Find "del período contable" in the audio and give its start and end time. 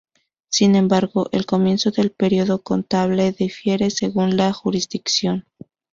1.91-3.33